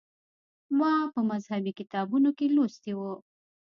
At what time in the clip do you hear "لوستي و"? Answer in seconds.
2.55-3.01